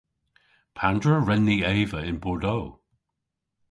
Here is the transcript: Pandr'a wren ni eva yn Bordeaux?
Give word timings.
Pandr'a 0.77 1.17
wren 1.25 1.43
ni 1.47 1.57
eva 1.75 1.99
yn 2.09 2.17
Bordeaux? 2.23 2.67